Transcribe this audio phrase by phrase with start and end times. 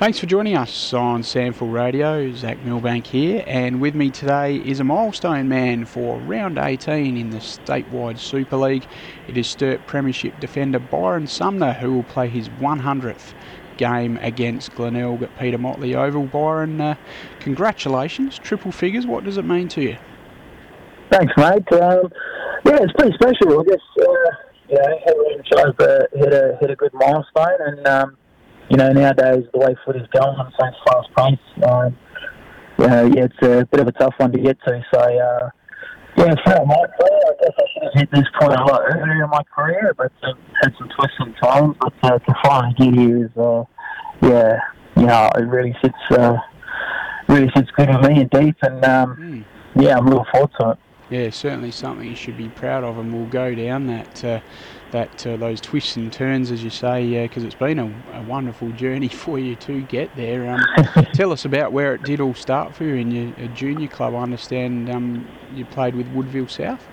[0.00, 2.32] Thanks for joining us on SANFL Radio.
[2.32, 7.28] Zach Milbank here, and with me today is a milestone man for round 18 in
[7.28, 8.86] the statewide Super League.
[9.28, 13.34] It is Sturt Premiership defender Byron Sumner who will play his 100th
[13.76, 16.24] game against Glenelg at Peter Motley Oval.
[16.24, 16.94] Byron, uh,
[17.40, 19.06] congratulations, triple figures.
[19.06, 19.98] What does it mean to you?
[21.10, 21.70] Thanks, mate.
[21.74, 22.10] Um,
[22.64, 23.60] yeah, it's pretty special.
[23.60, 24.04] I guess uh,
[24.66, 28.16] you know, everyone tries to hit a hit a good milestone, and um,
[28.70, 31.96] you know, nowadays the way foot is going on such fast pace, um,
[32.86, 34.84] know, yeah, it's a bit of a tough one to get to.
[34.92, 35.50] So, uh,
[36.16, 37.22] yeah, it's not my career.
[37.26, 40.12] I guess I should have hit this point a lot earlier in my career, but
[40.22, 40.32] uh,
[40.62, 41.76] had some twists and turns.
[41.80, 43.64] But uh, to finally get here is, uh,
[44.22, 44.58] yeah,
[44.96, 46.36] you know, it really sits, uh,
[47.28, 49.44] really sits good with me and deep, and um, mm.
[49.82, 50.78] yeah, I'm looking forward to it.
[51.10, 54.24] Yeah, certainly something you should be proud of, and we'll go down that.
[54.24, 54.40] Uh,
[54.92, 58.22] that uh, those twists and turns, as you say, because uh, it's been a, a,
[58.22, 60.50] wonderful journey for you to get there.
[60.50, 64.14] Um, tell us about where it did all start for you in your junior club.
[64.14, 66.86] I understand um, you played with Woodville South.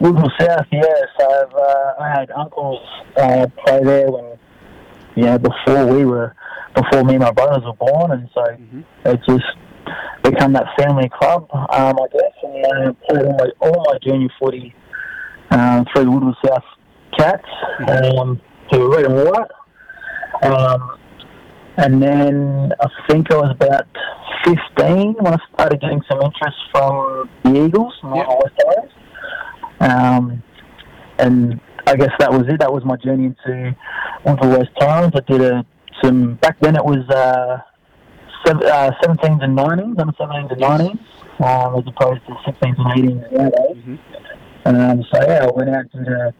[0.00, 0.82] Woodville South, yeah.
[1.18, 2.80] So uh, I had uncles
[3.16, 4.38] uh, play there when,
[5.14, 6.34] you know, before we were,
[6.74, 8.80] before me and my brothers were born, and so mm-hmm.
[9.04, 9.44] it just
[10.22, 14.28] become that family club, um, I guess, and uh, played all my all my junior
[14.38, 14.74] footy
[15.50, 16.64] um, through Woodville South
[17.18, 17.44] Cats,
[17.88, 19.50] um, who were red and white.
[20.42, 20.98] Um,
[21.76, 23.86] and then I think I was about
[24.44, 28.26] 15 when I started getting some interest from the Eagles, yep.
[28.28, 28.92] West
[29.80, 30.42] Um,
[31.18, 32.60] and I guess that was it.
[32.60, 33.76] That was my journey into
[34.24, 35.12] into West Torrens.
[35.14, 35.64] I did a,
[36.02, 36.76] some back then.
[36.76, 37.58] It was uh,
[38.44, 40.98] seven, uh, 17s and 19s, under 17s and 19s,
[41.44, 43.76] um, as opposed to 16s and 18s nowadays.
[43.76, 43.96] Mm-hmm.
[44.66, 46.34] Um, so yeah, I went out to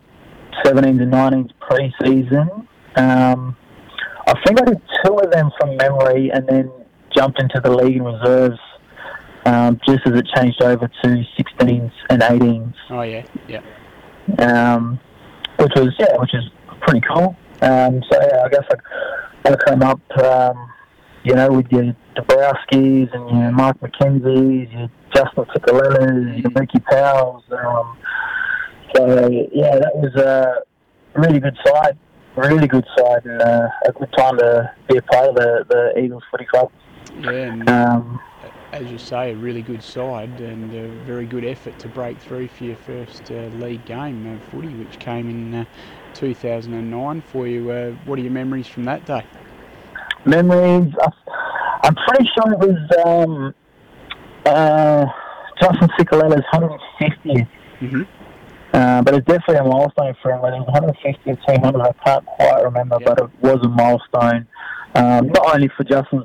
[0.64, 2.68] 17s and 19s pre-season.
[2.96, 3.56] Um,
[4.26, 6.70] I think I did two of them from memory, and then
[7.14, 8.58] jumped into the league and reserves
[9.46, 12.74] um, just as it changed over to 16s and 18s.
[12.90, 13.60] Oh yeah, yeah.
[14.38, 15.00] Um,
[15.58, 16.44] which was yeah, which is
[16.82, 17.36] pretty cool.
[17.62, 20.72] Um, so yeah, I guess I, I came up, um,
[21.24, 27.44] you know, with your Dabrowskis and your Mark McKenzie's, your Justin Cicolellas, your Mickey Powell's.
[28.94, 30.62] So yeah, that was a
[31.14, 31.98] really good side,
[32.36, 36.00] really good side, and uh, a good time to be a part of the, the
[36.00, 36.70] Eagles Footy Club.
[37.20, 38.20] Yeah, um,
[38.72, 42.48] as you say, a really good side and a very good effort to break through
[42.48, 45.64] for your first uh, league game of footy, which came in uh,
[46.14, 47.70] 2009 for you.
[47.70, 49.24] Uh, what are your memories from that day?
[50.24, 50.92] Memories?
[51.82, 53.54] I'm pretty sure it was um,
[54.46, 55.06] uh,
[55.60, 57.48] Justin Cicolella's 150th.
[57.80, 58.02] Mm-hmm.
[58.72, 60.42] Uh, but it's definitely a milestone for him.
[60.42, 64.46] Whether it was 150 or 200, I can't quite remember, but it was a milestone.
[64.94, 66.22] Um, not only for Justin,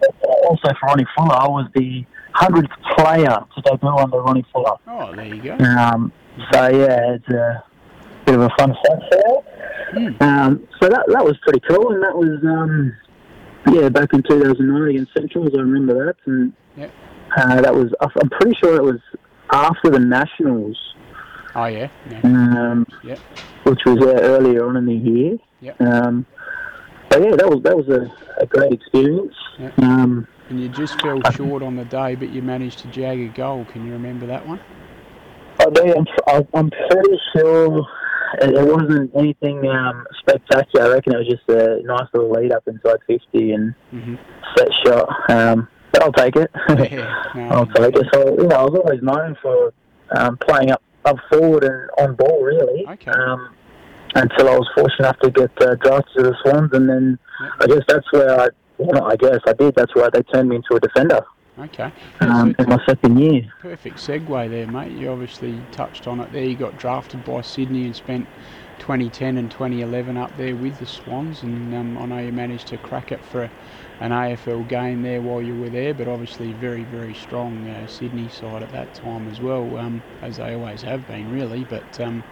[0.00, 0.14] but
[0.46, 1.34] also for Ronnie Fuller.
[1.34, 2.04] I was the
[2.36, 4.76] 100th player to debut under Ronnie Fuller.
[4.86, 5.56] Oh, there you go.
[5.64, 6.12] Um,
[6.52, 7.64] so, yeah, it's a
[8.24, 9.22] bit of a fun fact there.
[9.94, 10.22] Mm.
[10.22, 12.92] Um, so that that was pretty cool, and that was, um,
[13.72, 16.16] yeah, back in 2009 against Central, I remember that.
[16.26, 16.92] And yep.
[17.36, 19.00] uh, that was, I'm pretty sure it was
[19.50, 20.76] after the Nationals.
[21.56, 21.88] Oh yeah.
[22.10, 22.20] yeah.
[22.22, 23.18] Um, yep.
[23.64, 25.38] Which was uh, earlier on in the year.
[25.62, 25.80] Yep.
[25.80, 26.26] Um,
[27.08, 28.12] but yeah, that was that was a,
[28.42, 29.34] a great experience.
[29.58, 29.78] Yep.
[29.78, 33.28] Um, and you just fell short on the day, but you managed to jag a
[33.28, 33.64] goal.
[33.64, 34.60] Can you remember that one?
[35.58, 36.04] I do.
[36.28, 37.86] I'm, I'm pretty sure
[38.42, 40.86] it wasn't anything um, spectacular.
[40.86, 44.14] I reckon it was just a nice little lead up inside 50 and mm-hmm.
[44.56, 45.30] set shot.
[45.30, 46.50] Um, but I'll take it.
[46.68, 48.06] Yeah, no, I'll take it.
[48.12, 49.72] So, you know, I was always known for
[50.14, 52.86] um, playing up up forward and on ball really.
[52.86, 53.10] Okay.
[53.10, 53.54] Um,
[54.14, 57.52] until I was fortunate enough to get uh, drafted to the Swans, and then yep.
[57.60, 59.74] I guess that's where I, well, I guess I did.
[59.74, 61.24] That's where they turned me into a defender.
[61.58, 61.90] Okay.
[62.20, 63.50] Um, in my second year.
[63.60, 64.92] Perfect segue there, mate.
[64.92, 66.44] You obviously touched on it there.
[66.44, 68.26] You got drafted by Sydney and spent
[68.78, 72.78] 2010 and 2011 up there with the Swans, and um, I know you managed to
[72.78, 73.50] crack it for
[74.00, 78.28] an AFL game there while you were there, but obviously very, very strong uh, Sydney
[78.28, 81.64] side at that time as well, um, as they always have been, really.
[81.64, 82.22] But um,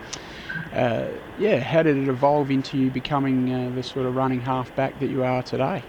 [0.73, 1.09] uh,
[1.39, 5.09] yeah, how did it evolve into you becoming uh, the sort of running halfback that
[5.09, 5.83] you are today?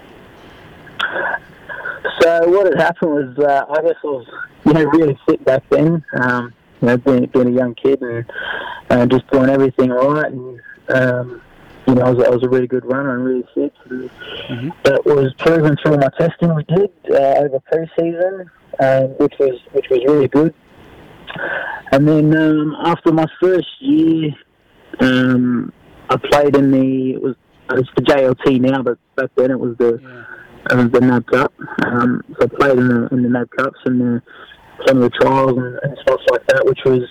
[2.20, 4.26] So what had happened was, uh, I guess I was,
[4.64, 6.04] you know, really fit back then.
[6.20, 8.24] Um, you know, being, being a young kid and
[8.90, 11.42] uh, just doing everything right and um,
[11.86, 13.72] you know, I was, I was a really good runner and really fit.
[13.88, 14.70] Mm-hmm.
[14.84, 18.50] That was proven through my testing we did uh, over pre-season,
[18.80, 20.52] um, which was which was really good.
[21.92, 24.34] And then um, after my first year,
[25.00, 25.72] um,
[26.10, 27.36] I played in the it was
[27.70, 30.26] it's the JLT now, but back then it was the
[30.70, 31.52] of the NAB Cup.
[31.84, 34.22] Um, so I played in the, in the NAB Cups and the,
[34.86, 37.02] some of the trials and, and stuff like that, which was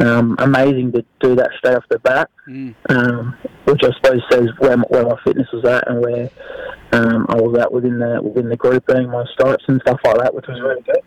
[0.00, 2.30] um, amazing to do that straight off the bat.
[2.48, 2.74] Mm.
[2.88, 6.30] Um, which I suppose says where my, where my fitness was at and where
[6.92, 10.34] um, I was at within the within the grouping, my stripes and stuff like that,
[10.34, 11.00] which was really good.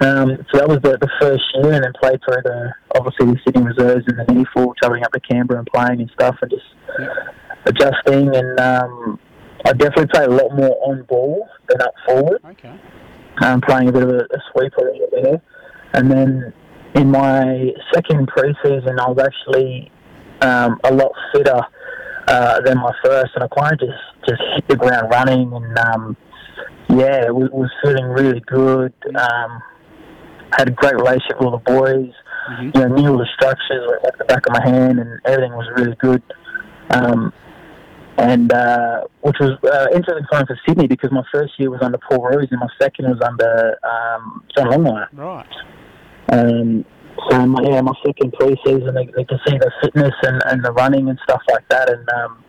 [0.00, 3.38] Um, so that was the, the first year, and then played through the obviously the
[3.44, 6.64] Sydney Reserves and the NEAFL, travelling up to Canberra and playing and stuff, and just
[7.66, 8.34] adjusting.
[8.34, 9.20] And um,
[9.66, 12.74] I definitely played a lot more on ball than up forward Okay.
[13.42, 15.42] Um, playing a bit of a, a sweeper a little bit there.
[15.94, 16.52] And then
[16.94, 19.90] in my second preseason, I was actually
[20.40, 21.60] um, a lot fitter
[22.28, 25.52] uh, than my first, and I kind of just, just hit the ground running.
[25.52, 26.16] And um,
[26.88, 28.92] yeah, it was, was feeling really good.
[29.14, 29.62] Um,
[30.56, 32.12] had a great relationship with all the boys.
[32.50, 32.74] Mhm.
[32.74, 35.68] You know, knew all the structures like the back of my hand, and everything was
[35.76, 36.22] really good.
[36.90, 37.32] Um,
[38.20, 41.98] and uh, which was uh, interesting time for Sydney because my first year was under
[41.98, 45.08] Paul Roos and my second was under um, John Longmire.
[45.14, 45.46] Right.
[46.30, 46.84] Um,
[47.30, 50.72] so my, yeah, my second pre-season, they, they could see the fitness and, and the
[50.72, 52.44] running and stuff like that, and um,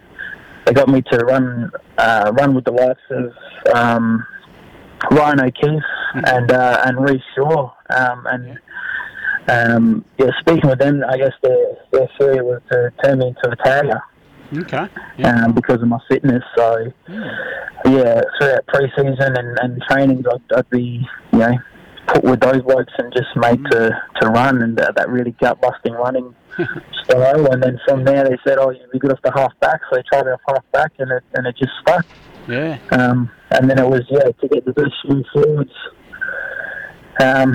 [0.65, 3.33] they got me to run uh, run with the likes of
[3.73, 4.25] um,
[5.09, 5.83] Ryan O'Keefe
[6.13, 8.59] and uh, and Rhyce Shaw, um, and
[9.47, 13.49] um, yeah, speaking with them, I guess their their theory was to turn me into
[13.49, 14.01] a tagger
[14.53, 14.87] Okay.
[15.17, 15.45] Yeah.
[15.45, 16.43] um, because of my fitness.
[16.57, 17.37] So Mm.
[17.85, 21.53] yeah, throughout pre-season and, and trainings, I'd, I'd be you know
[22.07, 23.89] put with those blokes and just made to,
[24.19, 26.35] to run and uh, that really gut busting running
[27.03, 27.45] style.
[27.51, 29.95] And then from there, they said, "Oh, you'd be good off the half back," so
[29.97, 32.05] they tried me off half back, and it and it just stuck.
[32.47, 32.77] Yeah.
[32.91, 34.93] Um, and then it was yeah to get the best
[35.33, 35.71] forwards,
[37.21, 37.53] um,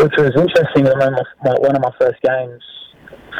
[0.00, 0.84] which was interesting.
[0.84, 2.62] One of my, my, one of my first games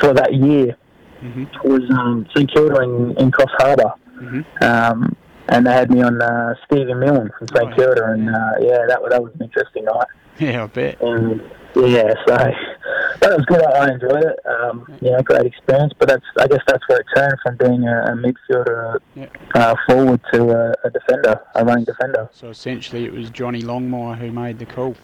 [0.01, 0.77] for that year
[1.25, 1.65] Mhm.
[1.65, 3.93] was um, St Kilda in, in Cross Harbour.
[4.21, 4.45] Mhm.
[4.63, 5.17] Um,
[5.49, 7.75] and they had me on uh, Stephen Milne from St Oh, yeah.
[7.77, 10.07] Kilda, and uh, yeah, that was that was an interesting night.
[10.39, 11.01] Yeah, I bet.
[11.01, 11.41] And
[11.77, 12.35] yeah, so
[13.21, 13.63] that was good.
[13.63, 14.39] I enjoyed it.
[14.47, 15.93] Um, you know, great experience.
[15.99, 19.27] But that's I guess that's where it turned from being a, a midfielder Yeah.
[19.55, 22.29] uh, forward to a, a defender, a running defender.
[22.33, 24.95] So essentially, it was Johnny Longmire who made the call.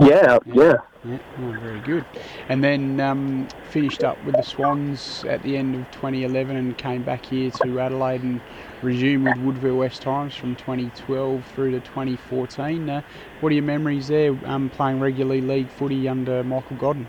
[0.00, 0.74] Yeah, yeah.
[1.04, 2.04] Yeah, oh, very good.
[2.48, 7.02] And then um, finished up with the Swans at the end of 2011 and came
[7.02, 8.40] back here to Adelaide and
[8.82, 12.88] resumed with Woodville West Torrens from 2012 through to 2014.
[12.88, 13.02] Uh,
[13.40, 17.08] what are your memories there um, playing regularly league footy under Michael Godden?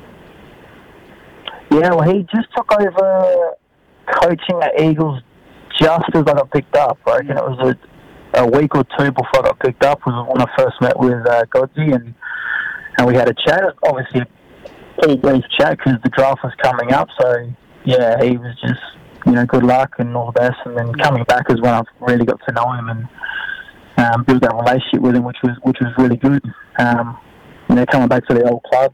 [1.69, 3.55] Yeah, well, he just took over
[4.11, 5.21] coaching at Eagles
[5.79, 6.97] just as I got picked up.
[7.05, 7.75] I reckon it was
[8.33, 10.97] a, a week or two before I got picked up was when I first met
[10.97, 12.15] with uh, Godsey and
[12.97, 13.63] and we had a chat.
[13.83, 14.27] Obviously, a
[14.99, 17.09] pretty brief chat because the draft was coming up.
[17.19, 17.51] So
[17.85, 18.81] yeah, he was just
[19.25, 20.57] you know good luck and all the best.
[20.65, 23.07] And then coming back is when I really got to know him and
[23.97, 26.43] um, build that relationship with him, which was which was really good.
[26.79, 27.17] Um,
[27.69, 28.93] you know, coming back to the old club.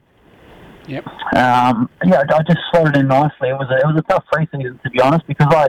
[0.87, 1.05] Yep.
[1.35, 3.49] Um, yeah, I just slotted in nicely.
[3.49, 5.67] It was a, it was a tough preseason to be honest because I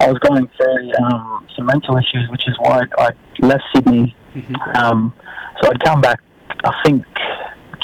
[0.00, 3.10] I was going through um, some mental issues, which is why I,
[3.40, 4.16] left Sydney.
[4.34, 4.76] Mhm.
[4.76, 5.12] Um,
[5.60, 6.20] so I'd come back,
[6.64, 7.04] I think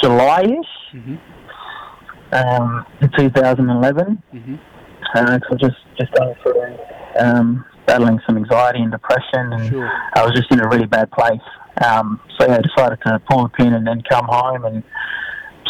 [0.02, 1.18] July-ish Mhm.
[2.32, 4.22] um, in 2011.
[4.34, 4.58] Mhm.
[5.14, 6.76] Uh, so just just going through
[7.18, 9.90] um, battling some anxiety and depression, and Sure.
[10.14, 11.40] I was just in a really bad place.
[11.84, 14.64] Um, so yeah, I decided to pull the pin and then come home.
[14.64, 14.82] And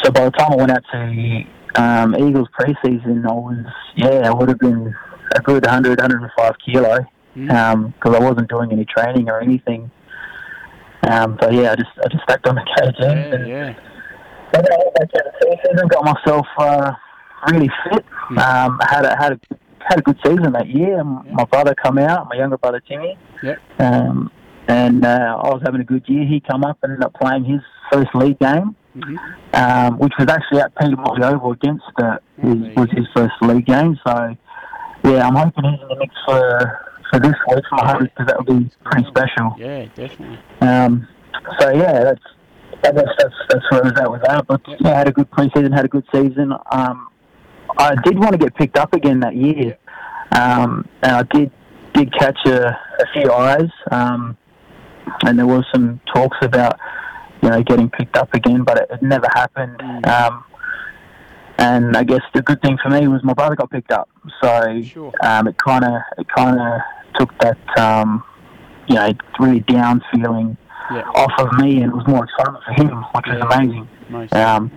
[0.02, 1.44] so by the time I went out to
[1.76, 3.64] um, Eagles preseason, I was
[3.94, 4.94] yeah, I would have been
[5.36, 9.90] a good 100, 105 kilo because I wasn't doing any training or anything.
[11.08, 13.74] Um, so yeah, I just I just stacked on the kgs Yeah, and yeah.
[14.56, 16.92] I season, got myself uh,
[17.50, 18.04] really fit.
[18.10, 18.38] Hmm.
[18.38, 19.40] Um, I had a, had a
[19.88, 20.96] had a good season that year.
[20.96, 21.02] Yeah.
[21.32, 23.16] My brother come out, my younger brother Timmy.
[23.42, 23.58] Yep.
[23.78, 24.30] Um,
[24.68, 26.26] and uh, I was having a good year.
[26.26, 27.60] He come up and ended up playing his
[27.92, 29.16] first league game, Mhm.
[29.54, 33.66] um, which was actually at Peter Motley Oval against his, there was his first league
[33.66, 33.96] game.
[34.04, 34.36] So
[35.04, 38.38] yeah, I'm hoping he's in the mix for for this week my hundred because that
[38.38, 39.54] would be pretty special.
[39.56, 40.38] Yeah, definitely.
[40.62, 41.06] Um,
[41.60, 42.22] so yeah, that's
[42.84, 44.46] I guess that's that's where I was at with that.
[44.46, 46.52] But yeah, I had a good preseason, had a good season.
[46.70, 47.08] Um,
[47.78, 49.76] I did want to get picked up again that year,
[50.32, 51.50] um, and I did
[51.94, 54.36] did catch a, a few eyes, um,
[55.24, 56.78] and there was some talks about
[57.42, 59.78] you know getting picked up again, but it, it never happened.
[59.78, 60.06] Mm.
[60.06, 60.44] Um,
[61.58, 64.08] and I guess the good thing for me was my brother got picked up,
[64.42, 65.12] so Sure.
[65.22, 66.80] um, it kind of it kind of
[67.18, 68.22] took that um,
[68.86, 70.56] you know really down feeling
[70.92, 71.02] Yeah.
[71.14, 73.88] off of me, and it was more excitement for him, which was amazing.
[74.08, 74.70] Most Um,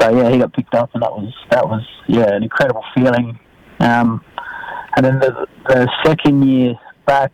[0.00, 3.38] so yeah, he got picked up, and that was that was yeah an incredible feeling.
[3.80, 4.24] Um,
[4.96, 6.74] and then the the second year
[7.06, 7.32] back,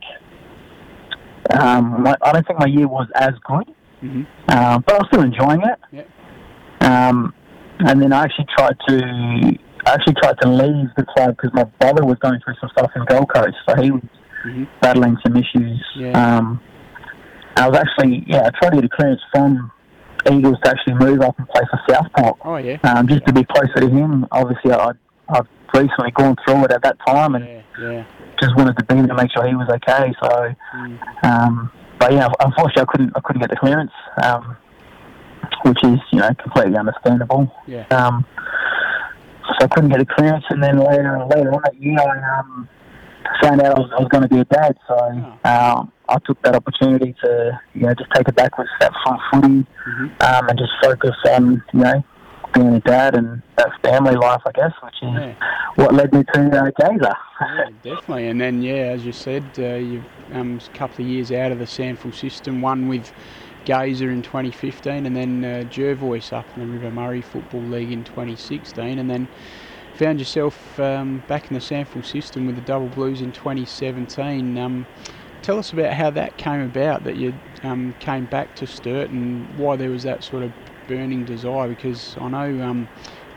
[1.50, 5.06] um, my, I don't think my year was as good, hmm um, but I was
[5.12, 5.78] still enjoying it.
[5.92, 6.08] Yep.
[6.80, 7.34] Um,
[7.80, 11.64] and then I actually tried to I actually tried to leave the club because my
[11.64, 14.02] brother was going through some stuff in Gold Coast, so he was
[14.42, 15.84] hmm battling some issues.
[15.96, 16.12] Yeah.
[16.12, 16.60] Um,
[17.58, 19.70] I was actually yeah I tried to get a clearance from
[20.30, 22.76] Eagles to actually move up and play for Southport, Oh yeah.
[22.84, 24.26] um, just to be closer to him.
[24.32, 24.90] Obviously, I,
[25.28, 27.62] I've recently gone through it at that time and Yeah.
[27.80, 28.04] Yeah.
[28.40, 30.12] just wanted to be there to make sure he was okay.
[30.22, 30.54] So.
[30.74, 31.24] Mm.
[31.24, 33.12] Um, but yeah, unfortunately, I couldn't.
[33.16, 33.90] I couldn't get the clearance,
[34.22, 34.56] um,
[35.64, 37.52] which is you know completely understandable.
[37.66, 37.86] Yeah.
[37.90, 38.24] Um,
[39.48, 42.68] so I couldn't get a clearance, and then later later on that year, I um,
[43.42, 44.76] found out I was, I was going to be a dad.
[44.86, 44.96] So
[45.44, 49.66] um, I took that opportunity to you know just take a backwards step from footy
[49.84, 52.04] hmm um, and just focus on you know
[52.54, 55.34] being a dad and that family life, I guess, which is Yeah.
[55.76, 57.16] what led me to uh, Gaza.
[57.40, 58.28] Yeah, definitely.
[58.28, 61.58] And then, yeah, as you said, uh, you've um, a couple of years out of
[61.58, 63.12] the SANFL system, one with
[63.66, 68.02] Gaza in 2015, and then uh, Jervois up in the River Murray Football League in
[68.04, 69.28] 2016, and then
[69.96, 74.56] found yourself um, back in the SANFL system with the Double Blues in 2017.
[74.56, 74.86] Um,
[75.48, 79.58] tell us about how that came about, that you um, came back to Sturt, and
[79.58, 80.52] why there was that sort of
[80.86, 82.86] burning desire, because I know um,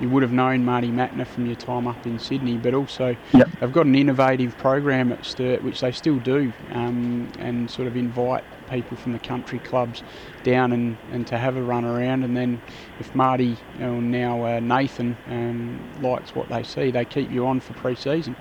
[0.01, 3.49] you would have known Marty Mattner from your time up in Sydney, but also Yep.
[3.61, 7.95] they've got an innovative program at Sturt, which they still do, um, and sort of
[7.95, 10.03] invite people from the country clubs
[10.43, 12.25] down and, and to have a run around.
[12.25, 12.59] And then
[12.99, 17.61] if Marty or now uh, Nathan um, likes what they see, they keep you on
[17.61, 18.35] for pre-season.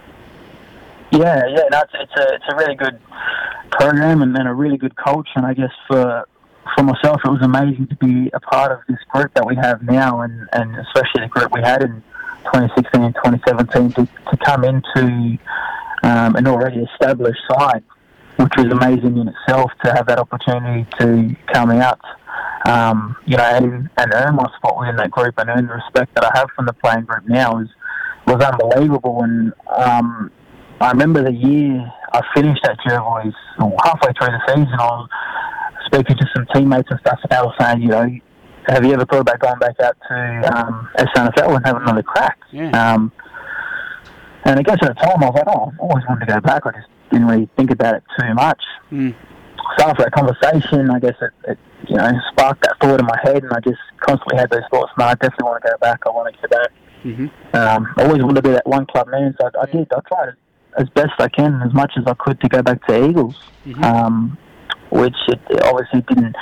[1.12, 2.96] Yeah, yeah, no, it's, it's a it's a really good
[3.70, 5.28] program and, and a really good coach.
[5.36, 6.26] And I guess for
[6.76, 9.82] for myself, it was amazing to be a part of this group that we have
[9.82, 12.02] now, and, and especially the group we had in
[12.44, 15.38] 2016 and 2017 to, to come into
[16.02, 17.82] um, an already established side,
[18.36, 22.00] which was amazing in itself to have that opportunity to come out.
[22.66, 26.14] Um, you know, and, and earn my spot within that group and earn the respect
[26.14, 27.68] that I have from the playing group now is
[28.26, 29.22] was unbelievable.
[29.22, 30.30] And um,
[30.80, 35.08] I remember the year I finished at Jervois, or halfway through the season, I was
[35.86, 38.08] speaking to some teammates and stuff, and they were saying, you know,
[38.66, 42.38] have you ever thought about going back out to um, SANFL and having another crack?
[42.52, 42.70] Yeah.
[42.70, 43.12] Um,
[44.44, 46.40] and I guess at the time I was like, oh, I've always wanted to go
[46.40, 46.66] back.
[46.66, 48.62] I just didn't really think about it too much.
[48.90, 49.14] Mm.
[49.78, 53.18] So after that conversation, I guess it, it you know sparked that thought in my
[53.22, 54.92] head, and I just constantly had those thoughts.
[54.96, 56.00] Man, I definitely want to go back.
[56.06, 56.70] I want to get back.
[57.02, 59.88] hmm Um, I always wanted to be that one club man, so I, I did.
[59.92, 60.34] I tried
[60.78, 63.82] as best I can, as much as I could, to go back to Eagles, hmm
[63.84, 64.38] um,
[64.90, 66.34] which it, obviously didn't.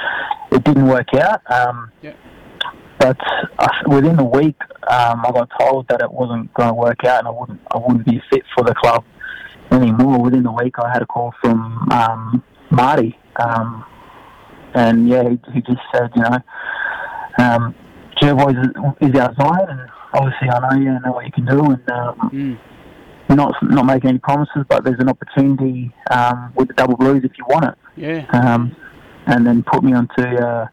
[0.50, 1.40] It didn't work out.
[1.50, 2.14] Um, Yeah.
[2.98, 3.18] But
[3.86, 4.56] within a week,
[4.90, 7.60] um, I got told that it wasn't going to work out, and I wouldn't.
[7.72, 9.04] I wouldn't be fit for the club
[9.70, 10.20] anymore.
[10.22, 13.84] Within a week, I had a call from um, Marty, um,
[14.74, 16.38] and yeah, he, he just said, you know,
[17.38, 17.74] um,
[18.20, 19.80] Jervois is, is outside, and
[20.14, 22.58] obviously I know you know what you can do, and um, Mm.
[23.36, 27.32] Not not making any promises, but there's an opportunity um, with the Double Blues if
[27.38, 27.74] you want it.
[27.96, 28.26] Yeah.
[28.32, 28.74] Um,
[29.26, 30.66] and then put me onto uh,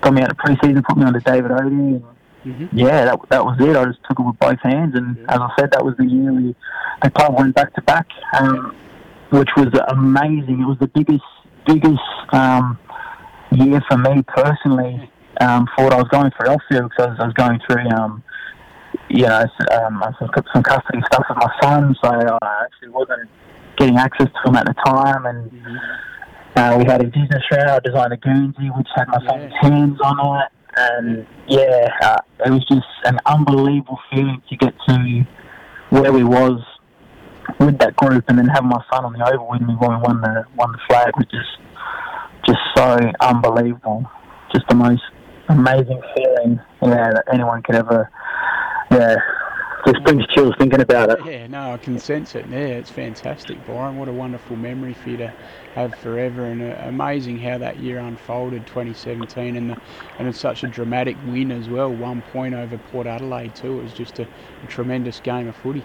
[0.00, 2.04] got me out of preseason, put me onto David Odie, and
[2.42, 3.76] hmm yeah, that that was it.
[3.76, 5.34] I just took it with both hands, and Yeah.
[5.34, 6.54] as I said, that was the year we
[7.02, 8.06] the club went back to back,
[8.38, 8.74] um,
[9.30, 10.60] which was amazing.
[10.60, 11.24] It was the biggest
[11.66, 12.02] biggest
[12.32, 12.78] um,
[13.52, 15.10] year for me personally
[15.40, 17.88] um, for what I was going through Elfield because I was, I was going through.
[17.90, 18.22] Um,
[19.08, 23.28] you know, um, some, some custody stuff with my son, so I actually wasn't
[23.76, 25.76] getting access to him at the time, and hmm
[26.54, 27.70] uh, we had a business round.
[27.70, 29.70] I designed a Guernsey, which had my son's Yeah.
[29.70, 30.48] hands on it.
[30.76, 35.24] And yeah, uh, it was just an unbelievable feeling to get to
[35.88, 36.60] where we was
[37.58, 39.96] with that group, and then have my son on the oval with me when we
[39.96, 41.58] won the won the flag was just
[42.44, 44.04] just so unbelievable.
[44.52, 45.02] Just the most
[45.48, 48.10] amazing feeling, yeah, that anyone could ever.
[48.92, 49.16] Yeah,
[49.86, 51.24] just brings chills thinking about it.
[51.24, 52.46] Yeah, no, I can sense it.
[52.50, 53.96] Yeah, it's fantastic, Byron.
[53.96, 55.34] What a wonderful memory for you to
[55.74, 59.80] have forever, and uh, amazing how that year unfolded, 2017, and the,
[60.18, 61.90] and it's such a dramatic win as well.
[61.90, 63.80] One point over Port Adelaide too.
[63.80, 64.28] It was just a,
[64.62, 65.84] a tremendous game of footy.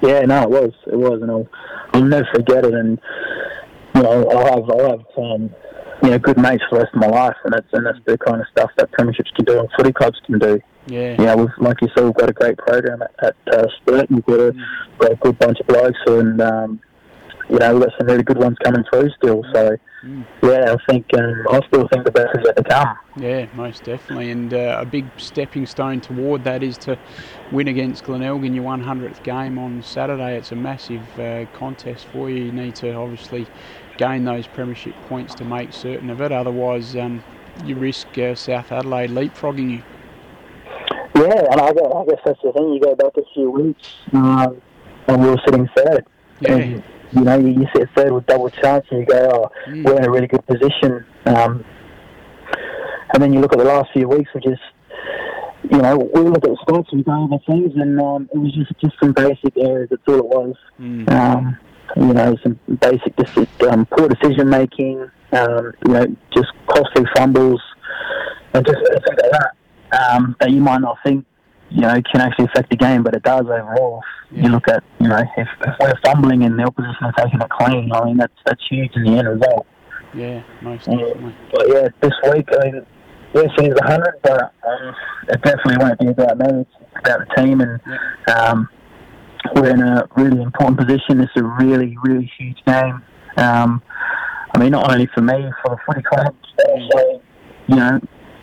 [0.00, 0.72] Yeah, no, it was.
[0.86, 1.48] It was, and I'll,
[1.92, 2.72] I'll never forget it.
[2.72, 2.98] And
[3.94, 5.54] you know, I'll have, I'll have, um,
[6.02, 8.16] you know, good mates for the rest of my life, and that's and that's the
[8.16, 10.58] kind of stuff that premierships can do and footy clubs can do.
[10.86, 11.16] Yeah.
[11.20, 14.10] Yeah, we've like you said, we've got a great program at, at uh, Sturt.
[14.10, 14.52] We've got a,
[14.98, 16.80] got a good bunch of blokes, and um,
[17.48, 19.42] you know, we've got some really good ones coming through still.
[19.52, 20.22] So Mm.
[20.42, 22.94] yeah, I think um, I still think the best is yet to come.
[23.16, 24.30] Yeah, most definitely.
[24.32, 26.98] And uh, a big stepping stone toward that is to
[27.50, 30.36] win against Glenelg in your 100th game on Saturday.
[30.36, 32.44] It's a massive uh, contest for you.
[32.44, 33.46] You need to obviously
[33.96, 36.32] gain those premiership points to make certain of it.
[36.32, 37.24] Otherwise, um,
[37.64, 39.82] you risk uh, South Adelaide leapfrogging you.
[41.16, 42.72] Yeah, and I guess, I guess that's the thing.
[42.74, 44.60] You go back a few weeks, um,
[45.06, 46.04] and we were sitting third.
[46.40, 46.52] Yeah.
[46.54, 49.84] And, you know, you, you sit third with double chance, and you go, "Oh, Mm.
[49.84, 51.64] we're in a really good position." Um,
[53.12, 54.60] and then you look at the last few weeks, we just,
[55.70, 58.38] you know, we look at the stats and we go over things, and um, it
[58.38, 59.88] was just just some basic errors.
[59.90, 60.56] That's all it was.
[60.80, 61.08] Mm.
[61.10, 61.58] Um,
[61.96, 65.08] you know, some basic deci- um, poor decision making.
[65.32, 67.62] Um, you know, just costly fumbles,
[68.52, 69.52] and just things like that
[69.94, 71.24] um, that you might not think
[71.70, 74.02] you know can actually affect the game, but it does overall.
[74.30, 74.42] Yeah.
[74.44, 77.50] You look at you know if, if we're fumbling and the opposition are taking it
[77.50, 79.66] clean, I mean that's that's huge in the end result.
[80.14, 80.96] Yeah, most Yeah.
[80.96, 81.34] definitely.
[81.52, 82.86] But yeah, this week, I mean,
[83.34, 84.94] yes, he's a hundred, but um,
[85.28, 86.60] it definitely won't be about me.
[86.60, 87.80] It's about the team, and
[88.28, 88.68] um,
[89.56, 91.20] we're in a really important position.
[91.20, 93.02] It's a really, really huge game.
[93.36, 93.82] Um,
[94.54, 96.34] I mean, not only for me, for the footy club.
[96.56, 97.20] but Also,
[97.66, 98.00] you know,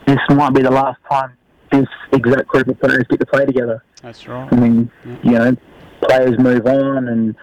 [0.07, 1.37] this might be the last time
[1.71, 3.83] this exact group of players get to play together.
[4.01, 4.47] That's right.
[4.51, 5.15] I mean, Yeah.
[5.23, 5.55] you know,
[6.01, 7.35] players move on and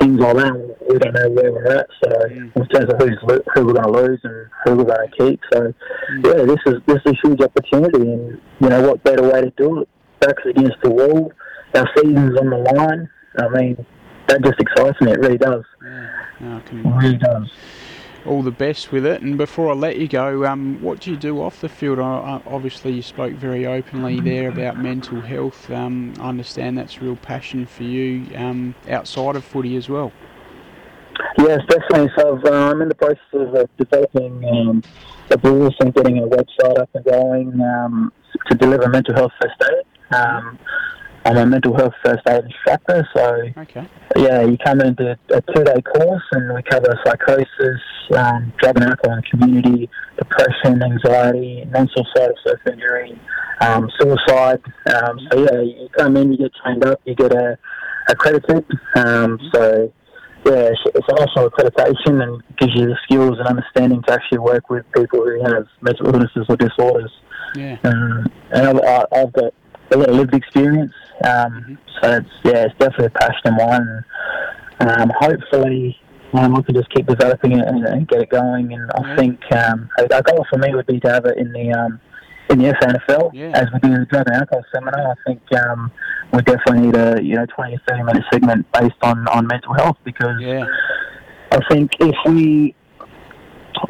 [0.00, 0.76] things like that.
[0.88, 1.86] We don't know where we're at.
[2.02, 2.56] So Mm.
[2.56, 3.18] in terms of who's
[3.54, 5.40] who we're going to lose and who we're going to keep.
[5.52, 5.74] So
[6.12, 6.24] Mm.
[6.26, 9.52] yeah, this is this is a huge opportunity, and you know what better way to
[9.56, 9.88] do it?
[10.20, 11.32] Backs against the wall.
[11.74, 13.08] Our season's on the line.
[13.38, 13.84] I mean,
[14.28, 15.12] that just excites me.
[15.12, 15.62] It really does.
[15.84, 16.08] Yeah,
[16.40, 17.52] no, It really does.
[18.26, 19.22] All the best with it.
[19.22, 21.98] And before I let you go, um, what do you do off the field?
[21.98, 25.70] I, I, obviously, you spoke very openly there about mental health.
[25.70, 30.12] Um, I understand that's a real passion for you um, outside of footy as well.
[31.38, 32.10] Yes, definitely.
[32.18, 34.82] So I've, uh, I'm in the process of uh, developing um,
[35.30, 38.12] a business and getting a website up and going um,
[38.50, 39.84] to deliver mental health first aid.
[41.26, 43.84] I'm a mental health first aid instructor, so Okay.
[44.16, 47.80] yeah, you come into a two-day course and we cover psychosis,
[48.16, 53.18] um, drug and alcohol in the community, depression, anxiety, mental side of self-injury,
[53.60, 54.60] um, suicide.
[54.94, 57.58] Um, so yeah, you come in, you get trained up, you get a
[58.08, 58.64] accredited.
[58.94, 59.92] Um, so
[60.44, 64.38] yeah, it's, it's a national accreditation and gives you the skills and understanding to actually
[64.38, 67.10] work with people who have mental illnesses or disorders.
[67.56, 67.78] Yeah.
[67.82, 69.52] Um, and I've, I've got
[69.92, 70.92] a lot of lived experience,
[71.24, 74.04] um, so it's yeah, it's definitely a passion of mine.
[74.80, 75.98] And, um, hopefully,
[76.34, 78.72] um, I can just keep developing it and, and get it going.
[78.72, 79.16] And I Yeah.
[79.16, 82.00] think um, a, a goal for me would be to have it in the um,
[82.50, 83.52] in the SANFL Yeah.
[83.54, 85.12] as we do the drug and alcohol seminar.
[85.12, 85.90] I think um,
[86.32, 89.72] we definitely need a you know twenty to thirty minute segment based on on mental
[89.74, 90.64] health because Yeah.
[91.52, 92.74] I think if we,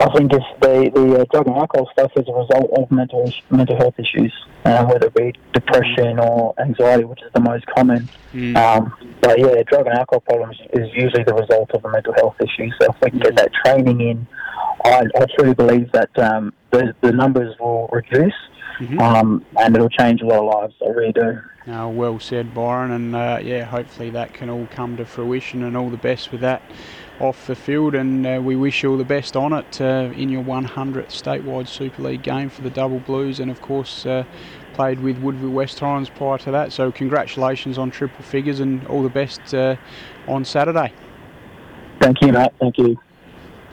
[0.01, 3.33] I think if the the uh, drug and alcohol stuff is a result of mental
[3.51, 4.33] mental health issues,
[4.65, 8.09] uh, whether it be depression or anxiety, which is the most common.
[8.33, 8.57] Mm.
[8.57, 12.37] Um, but yeah, drug and alcohol problems is usually the result of a mental health
[12.41, 12.71] issue.
[12.81, 14.27] So if we can get that training in,
[14.85, 18.35] I, I truly believe that um, the the numbers will reduce.
[18.79, 19.01] Mhm.
[19.01, 20.75] Um, and it'll change a lot of lives.
[20.85, 21.41] I really do.
[21.67, 25.77] No, well said, Byron, and uh, yeah, hopefully that can all come to fruition, and
[25.79, 26.61] all the best with that
[27.21, 27.95] off the field.
[27.95, 31.69] And uh, we wish you all the best on it uh, in your 100th statewide
[31.69, 34.25] Super League game for the Double Blues, and of course uh,
[34.75, 36.73] played with Woodville West Torrens prior to that.
[36.73, 39.77] So congratulations on triple figures, and all the best uh,
[40.29, 40.93] on Saturday.
[42.01, 42.53] Thank you, mate.
[42.61, 42.99] Thank you.